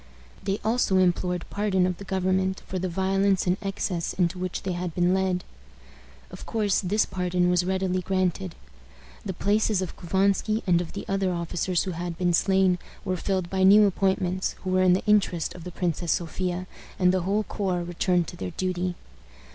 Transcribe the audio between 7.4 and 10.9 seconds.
was readily granted. The places of Couvansky and